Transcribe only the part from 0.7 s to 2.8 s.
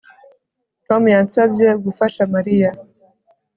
Tom yansabye gufasha Mariya